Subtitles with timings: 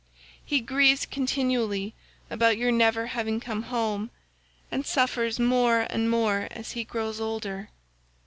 [0.43, 1.93] He grieves continually
[2.31, 4.09] about your never having come home,
[4.71, 7.69] and suffers more and more as he grows older.